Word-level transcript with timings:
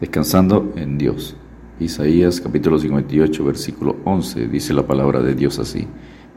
Descansando 0.00 0.72
en 0.74 0.98
Dios. 0.98 1.36
Isaías 1.78 2.40
capítulo 2.40 2.80
58 2.80 3.44
versículo 3.44 3.96
11 4.04 4.48
dice 4.48 4.74
la 4.74 4.82
palabra 4.82 5.20
de 5.20 5.36
Dios 5.36 5.60
así. 5.60 5.86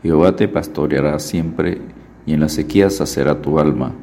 Jehová 0.03 0.35
te 0.35 0.47
pastoreará 0.47 1.17
siempre 1.17 1.81
y 2.27 2.33
en 2.33 2.41
la 2.41 2.49
sequía 2.49 2.91
sacerá 2.91 3.41
tu 3.41 3.57
alma 3.57 3.93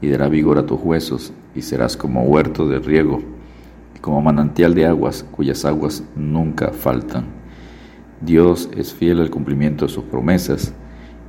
y 0.00 0.08
dará 0.08 0.28
vigor 0.28 0.58
a 0.58 0.66
tus 0.66 0.80
huesos 0.82 1.32
y 1.54 1.62
serás 1.62 1.96
como 1.96 2.24
huerto 2.24 2.68
de 2.68 2.80
riego 2.80 3.22
y 3.94 4.00
como 4.00 4.20
manantial 4.20 4.74
de 4.74 4.86
aguas 4.86 5.24
cuyas 5.30 5.64
aguas 5.64 6.02
nunca 6.16 6.72
faltan. 6.72 7.26
Dios 8.20 8.68
es 8.76 8.92
fiel 8.92 9.20
al 9.20 9.30
cumplimiento 9.30 9.86
de 9.86 9.92
sus 9.92 10.02
promesas 10.04 10.74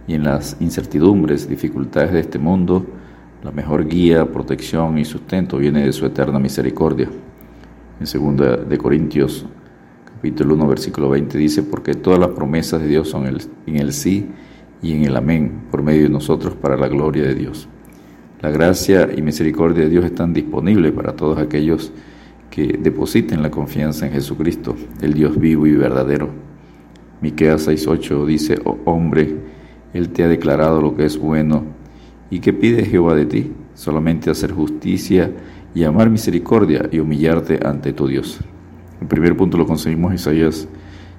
y 0.08 0.16
en 0.16 0.24
las 0.24 0.58
incertidumbres, 0.60 1.48
dificultades 1.48 2.14
de 2.14 2.22
este 2.22 2.40
mundo, 2.40 2.84
la 3.44 3.52
mejor 3.52 3.88
guía, 3.88 4.26
protección 4.26 4.98
y 4.98 5.06
sustento 5.06 5.60
viene 5.60 5.86
de 5.86 5.94
su 5.94 6.04
eterna 6.08 6.40
misericordia. 6.40 7.10
En 7.98 8.36
2 8.36 8.68
de 8.68 8.78
Corintios 8.78 9.46
capítulo 10.04 10.56
1 10.56 10.68
versículo 10.68 11.10
20 11.12 11.38
dice, 11.38 11.64
porque 11.64 11.94
todas 11.94 12.20
las 12.20 12.30
promesas 12.30 12.82
de 12.82 12.88
Dios 12.88 13.08
son 13.08 13.26
en 13.26 13.76
el 13.78 13.94
sí 13.94 14.28
y 14.82 14.94
en 14.94 15.06
el 15.06 15.16
amén 15.16 15.64
por 15.72 15.82
medio 15.82 16.04
de 16.04 16.10
nosotros 16.10 16.56
para 16.56 16.76
la 16.76 16.90
gloria 16.90 17.24
de 17.24 17.36
Dios. 17.36 17.70
La 18.42 18.50
gracia 18.50 19.10
y 19.16 19.22
misericordia 19.22 19.84
de 19.84 19.90
Dios 19.90 20.04
están 20.04 20.34
disponibles 20.34 20.92
para 20.92 21.16
todos 21.16 21.38
aquellos 21.38 21.94
que 22.50 22.78
depositen 22.82 23.42
la 23.42 23.50
confianza 23.50 24.06
en 24.08 24.12
Jesucristo, 24.12 24.76
el 25.02 25.14
Dios 25.14 25.40
vivo 25.40 25.66
y 25.66 25.72
verdadero. 25.72 26.30
Miqueas 27.22 27.68
6:8 27.68 28.26
dice, 28.26 28.60
oh, 28.66 28.78
hombre, 28.86 29.38
él 29.94 30.10
te 30.10 30.24
ha 30.24 30.28
declarado 30.28 30.82
lo 30.82 30.96
que 30.96 31.06
es 31.06 31.18
bueno, 31.18 31.64
¿y 32.30 32.40
qué 32.40 32.54
pide 32.54 32.86
Jehová 32.86 33.16
de 33.16 33.26
ti? 33.26 33.52
Solamente 33.74 34.30
hacer 34.30 34.52
justicia 34.52 35.32
y 35.74 35.84
amar 35.84 36.10
misericordia 36.10 36.88
y 36.92 37.00
humillarte 37.00 37.60
ante 37.66 37.94
tu 37.94 38.08
Dios. 38.08 38.40
El 39.02 39.08
primer 39.08 39.36
punto 39.36 39.58
lo 39.58 39.66
conseguimos 39.66 40.12
en 40.12 40.16
Isaías 40.16 40.68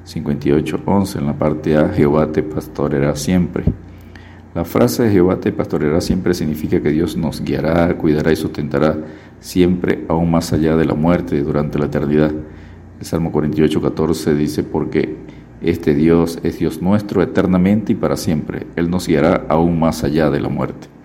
58, 0.04 0.82
11, 0.84 1.18
en 1.18 1.26
la 1.26 1.36
parte 1.36 1.76
A, 1.76 1.88
Jehová 1.88 2.30
te 2.30 2.42
pastoreará 2.42 3.14
siempre. 3.16 3.64
La 4.54 4.64
frase 4.64 5.10
Jehová 5.10 5.38
te 5.38 5.52
pastoreará 5.52 6.00
siempre 6.00 6.32
significa 6.32 6.80
que 6.80 6.90
Dios 6.90 7.16
nos 7.16 7.42
guiará, 7.42 7.94
cuidará 7.98 8.32
y 8.32 8.36
sustentará 8.36 8.96
siempre, 9.40 10.04
aún 10.08 10.30
más 10.30 10.52
allá 10.54 10.76
de 10.76 10.86
la 10.86 10.94
muerte, 10.94 11.42
durante 11.42 11.78
la 11.78 11.86
eternidad. 11.86 12.32
El 12.98 13.04
Salmo 13.04 13.30
48, 13.32 13.82
14 13.82 14.34
dice, 14.34 14.62
porque 14.62 15.16
este 15.60 15.94
Dios 15.94 16.38
es 16.42 16.58
Dios 16.58 16.80
nuestro 16.80 17.22
eternamente 17.22 17.92
y 17.92 17.96
para 17.96 18.16
siempre. 18.16 18.66
Él 18.76 18.88
nos 18.88 19.06
guiará 19.06 19.44
aún 19.48 19.78
más 19.78 20.04
allá 20.04 20.30
de 20.30 20.40
la 20.40 20.48
muerte. 20.48 20.95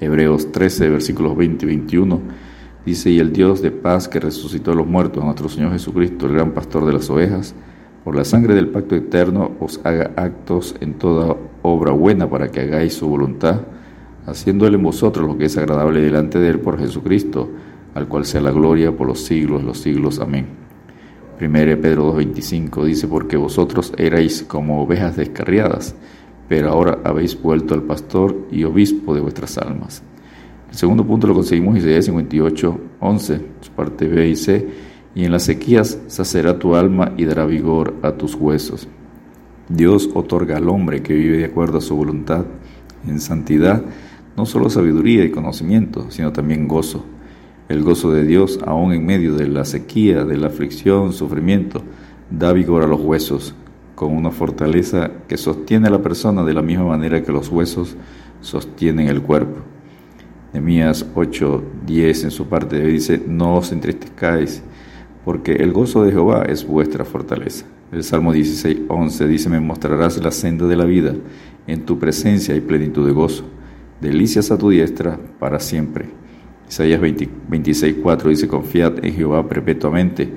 Hebreos 0.00 0.50
13, 0.50 0.88
versículos 0.88 1.36
20 1.36 1.64
y 1.64 1.68
21 1.68 2.20
Dice, 2.84 3.10
y 3.10 3.18
el 3.18 3.32
Dios 3.32 3.60
de 3.60 3.70
paz 3.70 4.08
que 4.08 4.20
resucitó 4.20 4.72
a 4.72 4.74
los 4.74 4.86
muertos, 4.86 5.22
nuestro 5.22 5.50
Señor 5.50 5.72
Jesucristo, 5.72 6.26
el 6.26 6.32
gran 6.32 6.52
pastor 6.52 6.86
de 6.86 6.94
las 6.94 7.10
ovejas, 7.10 7.54
por 8.04 8.16
la 8.16 8.24
sangre 8.24 8.54
del 8.54 8.68
pacto 8.68 8.96
eterno 8.96 9.52
os 9.60 9.80
haga 9.84 10.12
actos 10.16 10.74
en 10.80 10.94
toda 10.94 11.36
obra 11.60 11.92
buena 11.92 12.30
para 12.30 12.50
que 12.50 12.60
hagáis 12.60 12.94
su 12.94 13.06
voluntad, 13.06 13.60
haciendo 14.24 14.66
Él 14.66 14.76
en 14.76 14.82
vosotros 14.82 15.26
lo 15.26 15.36
que 15.36 15.44
es 15.44 15.58
agradable 15.58 16.00
delante 16.00 16.38
de 16.38 16.48
Él 16.48 16.60
por 16.60 16.78
Jesucristo, 16.78 17.50
al 17.94 18.08
cual 18.08 18.24
sea 18.24 18.40
la 18.40 18.50
gloria 18.50 18.96
por 18.96 19.06
los 19.06 19.20
siglos, 19.24 19.62
los 19.62 19.78
siglos. 19.78 20.18
Amén. 20.18 20.46
1 21.38 21.50
Pedro 21.82 22.14
2.25 22.14 22.84
dice, 22.84 23.08
porque 23.08 23.36
vosotros 23.36 23.92
erais 23.98 24.42
como 24.42 24.82
ovejas 24.82 25.16
descarriadas, 25.16 25.94
pero 26.50 26.68
ahora 26.68 26.98
habéis 27.04 27.40
vuelto 27.40 27.74
al 27.74 27.84
pastor 27.84 28.48
y 28.50 28.64
obispo 28.64 29.14
de 29.14 29.20
vuestras 29.20 29.56
almas. 29.56 30.02
El 30.68 30.74
segundo 30.74 31.06
punto 31.06 31.28
lo 31.28 31.34
conseguimos 31.34 31.76
en 31.76 31.82
Isaías 31.82 32.06
58, 32.06 32.80
11, 32.98 33.40
su 33.60 33.70
parte 33.70 34.08
B 34.08 34.28
y 34.28 34.34
C. 34.34 34.68
Y 35.14 35.24
en 35.24 35.30
las 35.30 35.44
sequías 35.44 36.00
sacerá 36.08 36.58
tu 36.58 36.74
alma 36.74 37.12
y 37.16 37.24
dará 37.24 37.46
vigor 37.46 37.94
a 38.02 38.14
tus 38.14 38.34
huesos. 38.34 38.88
Dios 39.68 40.10
otorga 40.12 40.56
al 40.56 40.68
hombre 40.68 41.04
que 41.04 41.14
vive 41.14 41.38
de 41.38 41.44
acuerdo 41.44 41.78
a 41.78 41.82
su 41.82 41.94
voluntad 41.94 42.44
en 43.06 43.20
santidad 43.20 43.84
no 44.36 44.44
solo 44.44 44.70
sabiduría 44.70 45.24
y 45.24 45.30
conocimiento, 45.30 46.10
sino 46.10 46.32
también 46.32 46.66
gozo. 46.66 47.04
El 47.68 47.84
gozo 47.84 48.10
de 48.10 48.24
Dios, 48.24 48.58
aun 48.66 48.92
en 48.92 49.06
medio 49.06 49.36
de 49.36 49.46
la 49.46 49.64
sequía, 49.64 50.24
de 50.24 50.36
la 50.36 50.48
aflicción, 50.48 51.12
sufrimiento, 51.12 51.80
da 52.28 52.52
vigor 52.52 52.82
a 52.82 52.88
los 52.88 53.00
huesos, 53.00 53.54
con 54.00 54.16
una 54.16 54.30
fortaleza 54.30 55.10
que 55.28 55.36
sostiene 55.36 55.88
a 55.88 55.90
la 55.90 56.00
persona 56.00 56.42
de 56.42 56.54
la 56.54 56.62
misma 56.62 56.86
manera 56.86 57.22
que 57.22 57.32
los 57.32 57.50
huesos 57.50 57.98
sostienen 58.40 59.08
el 59.08 59.20
cuerpo. 59.20 59.58
Nehemías 60.54 61.04
8, 61.14 61.62
10 61.84 62.24
en 62.24 62.30
su 62.30 62.46
parte 62.46 62.80
dice, 62.80 63.22
no 63.28 63.56
os 63.56 63.72
entristezcáis, 63.72 64.62
porque 65.22 65.52
el 65.52 65.72
gozo 65.72 66.02
de 66.02 66.12
Jehová 66.12 66.44
es 66.48 66.66
vuestra 66.66 67.04
fortaleza. 67.04 67.66
El 67.92 68.02
Salmo 68.02 68.32
16, 68.32 68.84
11 68.88 69.28
dice, 69.28 69.50
me 69.50 69.60
mostrarás 69.60 70.16
la 70.16 70.30
senda 70.30 70.66
de 70.66 70.76
la 70.76 70.86
vida, 70.86 71.14
en 71.66 71.84
tu 71.84 71.98
presencia 71.98 72.56
y 72.56 72.62
plenitud 72.62 73.06
de 73.06 73.12
gozo, 73.12 73.44
delicias 74.00 74.50
a 74.50 74.56
tu 74.56 74.70
diestra 74.70 75.20
para 75.38 75.60
siempre. 75.60 76.08
Isaías 76.66 77.02
26, 77.02 77.96
4 78.02 78.30
dice, 78.30 78.48
confiad 78.48 79.04
en 79.04 79.12
Jehová 79.12 79.46
perpetuamente, 79.46 80.32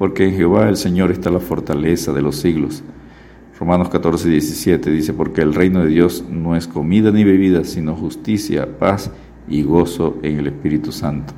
porque 0.00 0.24
en 0.24 0.34
Jehová 0.34 0.68
el 0.68 0.76
Señor 0.76 1.12
está 1.12 1.30
la 1.30 1.38
fortaleza 1.38 2.12
de 2.12 2.22
los 2.22 2.34
siglos. 2.34 2.82
Romanos 3.58 3.88
14, 3.88 4.28
17 4.28 4.90
dice, 4.90 5.12
porque 5.12 5.40
el 5.40 5.54
reino 5.54 5.80
de 5.84 5.88
Dios 5.88 6.24
no 6.28 6.56
es 6.56 6.66
comida 6.66 7.12
ni 7.12 7.22
bebida, 7.22 7.62
sino 7.62 7.94
justicia, 7.94 8.78
paz 8.78 9.12
y 9.46 9.62
gozo 9.62 10.18
en 10.22 10.38
el 10.38 10.48
Espíritu 10.48 10.90
Santo. 10.90 11.34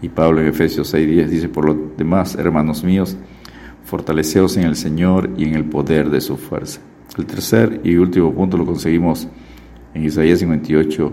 Y 0.00 0.10
Pablo 0.10 0.40
en 0.40 0.46
Efesios 0.46 0.94
6:10 0.94 1.26
dice, 1.26 1.48
por 1.48 1.64
lo 1.64 1.76
demás, 1.96 2.36
hermanos 2.36 2.84
míos, 2.84 3.16
fortaleceos 3.84 4.56
en 4.58 4.64
el 4.64 4.76
Señor 4.76 5.30
y 5.36 5.44
en 5.44 5.54
el 5.54 5.64
poder 5.64 6.08
de 6.08 6.20
su 6.20 6.36
fuerza. 6.36 6.80
El 7.16 7.26
tercer 7.26 7.80
y 7.82 7.96
último 7.96 8.32
punto 8.32 8.56
lo 8.56 8.64
conseguimos 8.64 9.26
en 9.94 10.04
Isaías 10.04 10.38
58, 10.38 11.12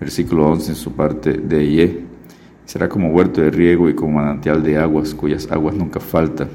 versículo 0.00 0.48
11, 0.48 0.70
en 0.70 0.76
su 0.76 0.92
parte 0.94 1.34
de 1.34 1.64
y 1.64 1.80
e. 1.80 2.04
Será 2.64 2.88
como 2.88 3.10
huerto 3.10 3.40
de 3.40 3.52
riego 3.52 3.88
y 3.88 3.94
como 3.94 4.14
manantial 4.14 4.64
de 4.64 4.78
aguas, 4.78 5.14
cuyas 5.14 5.48
aguas 5.50 5.76
nunca 5.76 6.00
faltan. 6.00 6.48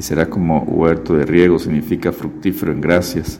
Y 0.00 0.02
será 0.02 0.30
como 0.30 0.62
huerto 0.62 1.12
de 1.12 1.26
riego, 1.26 1.58
significa 1.58 2.10
fructífero 2.10 2.72
en 2.72 2.80
gracias 2.80 3.38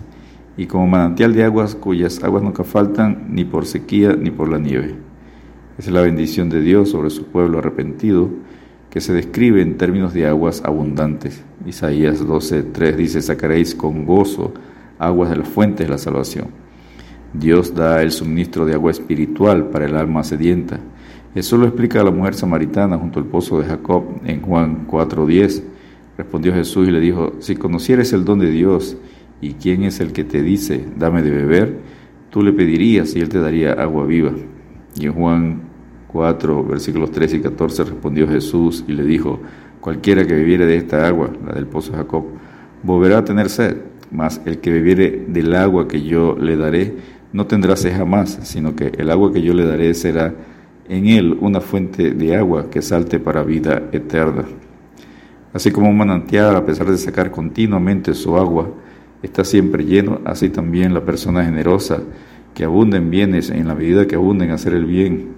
y 0.58 0.66
como 0.66 0.86
manantial 0.86 1.32
de 1.32 1.42
aguas 1.42 1.74
cuyas 1.74 2.22
aguas 2.22 2.42
nunca 2.42 2.64
faltan 2.64 3.28
ni 3.30 3.46
por 3.46 3.64
sequía 3.64 4.14
ni 4.14 4.30
por 4.30 4.50
la 4.50 4.58
nieve. 4.58 4.94
Es 5.78 5.90
la 5.90 6.02
bendición 6.02 6.50
de 6.50 6.60
Dios 6.60 6.90
sobre 6.90 7.08
su 7.08 7.24
pueblo 7.28 7.60
arrepentido, 7.60 8.28
que 8.90 9.00
se 9.00 9.14
describe 9.14 9.62
en 9.62 9.78
términos 9.78 10.12
de 10.12 10.26
aguas 10.26 10.60
abundantes. 10.62 11.42
Isaías 11.64 12.22
12:3 12.22 12.94
dice, 12.94 13.22
sacaréis 13.22 13.74
con 13.74 14.04
gozo 14.04 14.52
aguas 14.98 15.30
de 15.30 15.36
la 15.36 15.44
fuente 15.46 15.84
de 15.84 15.88
la 15.88 15.96
salvación. 15.96 16.48
Dios 17.32 17.74
da 17.74 18.02
el 18.02 18.10
suministro 18.10 18.66
de 18.66 18.74
agua 18.74 18.90
espiritual 18.90 19.70
para 19.70 19.86
el 19.86 19.96
alma 19.96 20.24
sedienta. 20.24 20.78
Eso 21.34 21.56
lo 21.56 21.64
explica 21.64 22.04
la 22.04 22.10
mujer 22.10 22.34
samaritana 22.34 22.98
junto 22.98 23.18
al 23.18 23.24
pozo 23.24 23.62
de 23.62 23.66
Jacob 23.66 24.04
en 24.26 24.42
Juan 24.42 24.86
4:10. 24.86 25.69
Respondió 26.22 26.52
Jesús 26.52 26.88
y 26.88 26.90
le 26.90 27.00
dijo, 27.00 27.34
si 27.40 27.56
conocieres 27.56 28.12
el 28.12 28.24
don 28.24 28.38
de 28.38 28.50
Dios, 28.50 28.96
¿Y 29.40 29.54
quién 29.54 29.84
es 29.84 30.00
el 30.00 30.12
que 30.12 30.24
te 30.24 30.42
dice, 30.42 30.84
dame 30.98 31.22
de 31.22 31.30
beber? 31.30 31.78
Tú 32.28 32.42
le 32.42 32.52
pedirías 32.52 33.16
y 33.16 33.20
él 33.20 33.28
te 33.28 33.40
daría 33.40 33.72
agua 33.72 34.04
viva. 34.04 34.32
Y 34.98 35.06
en 35.06 35.14
Juan 35.14 35.62
4, 36.08 36.64
versículos 36.64 37.10
13 37.10 37.38
y 37.38 37.40
14 37.40 37.84
respondió 37.84 38.28
Jesús 38.28 38.84
y 38.86 38.92
le 38.92 39.04
dijo, 39.04 39.40
cualquiera 39.80 40.26
que 40.26 40.34
bebiere 40.34 40.66
de 40.66 40.76
esta 40.76 41.06
agua, 41.06 41.30
la 41.46 41.54
del 41.54 41.66
pozo 41.66 41.92
Jacob, 41.92 42.24
volverá 42.82 43.18
a 43.18 43.24
tener 43.24 43.48
sed, 43.48 43.78
mas 44.10 44.42
el 44.44 44.58
que 44.58 44.70
bebiere 44.70 45.24
del 45.28 45.54
agua 45.54 45.88
que 45.88 46.02
yo 46.02 46.36
le 46.38 46.56
daré, 46.56 46.96
no 47.32 47.46
tendrá 47.46 47.76
sed 47.76 47.96
jamás, 47.96 48.40
sino 48.42 48.76
que 48.76 48.92
el 48.98 49.10
agua 49.10 49.32
que 49.32 49.40
yo 49.40 49.54
le 49.54 49.64
daré 49.64 49.94
será 49.94 50.34
en 50.88 51.06
él 51.06 51.38
una 51.40 51.60
fuente 51.60 52.10
de 52.10 52.36
agua 52.36 52.68
que 52.68 52.82
salte 52.82 53.20
para 53.20 53.42
vida 53.42 53.88
eterna. 53.92 54.44
Así 55.52 55.70
como 55.72 55.88
un 55.88 55.98
manantial, 55.98 56.54
a 56.54 56.64
pesar 56.64 56.90
de 56.90 56.96
sacar 56.96 57.30
continuamente 57.30 58.14
su 58.14 58.36
agua, 58.36 58.70
está 59.22 59.44
siempre 59.44 59.84
lleno, 59.84 60.20
así 60.24 60.48
también 60.48 60.94
la 60.94 61.04
persona 61.04 61.44
generosa, 61.44 62.02
que 62.54 62.64
abunda 62.64 62.96
en 62.96 63.10
bienes 63.10 63.50
en 63.50 63.66
la 63.66 63.74
medida 63.74 64.06
que 64.06 64.16
abunda 64.16 64.44
en 64.44 64.52
hacer 64.52 64.74
el 64.74 64.84
bien 64.84 65.28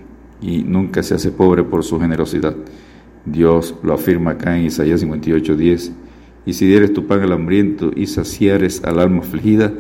y 0.40 0.62
nunca 0.62 1.02
se 1.02 1.14
hace 1.14 1.30
pobre 1.30 1.62
por 1.62 1.84
su 1.84 2.00
generosidad. 2.00 2.54
Dios 3.24 3.74
lo 3.82 3.94
afirma 3.94 4.32
acá 4.32 4.56
en 4.56 4.64
Isaías 4.64 5.02
58:10, 5.02 5.92
y 6.44 6.52
si 6.54 6.66
dieres 6.66 6.92
tu 6.92 7.06
pan 7.06 7.20
al 7.20 7.32
hambriento 7.32 7.90
y 7.94 8.06
saciares 8.06 8.82
al 8.84 8.98
alma 8.98 9.20
afligida, 9.20 9.72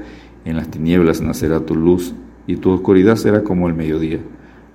en 0.44 0.56
las 0.56 0.68
tinieblas 0.68 1.20
nacerá 1.20 1.60
tu 1.60 1.74
luz 1.74 2.14
y 2.46 2.56
tu 2.56 2.70
oscuridad 2.70 3.16
será 3.16 3.42
como 3.42 3.68
el 3.68 3.74
mediodía. 3.74 4.20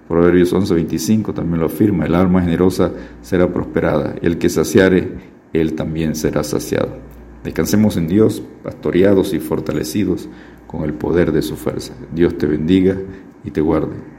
Proverbios 0.08 0.54
11:25 0.54 1.34
también 1.34 1.60
lo 1.60 1.66
afirma, 1.66 2.06
el 2.06 2.16
alma 2.16 2.42
generosa 2.42 2.92
será 3.22 3.52
prosperada, 3.52 4.16
el 4.22 4.38
que 4.38 4.50
saciare, 4.50 5.37
él 5.60 5.74
también 5.74 6.16
será 6.16 6.44
saciado. 6.44 6.98
Descansemos 7.44 7.98
en 7.98 8.08
Dios, 8.08 8.42
pastoreados 8.64 9.34
y 9.34 9.40
fortalecidos 9.40 10.28
con 10.68 10.84
el 10.84 10.94
poder 10.94 11.32
de 11.32 11.42
su 11.42 11.56
fuerza. 11.56 11.94
Dios 12.14 12.38
te 12.38 12.46
bendiga 12.46 12.98
y 13.44 13.52
te 13.52 13.62
guarde. 13.62 14.17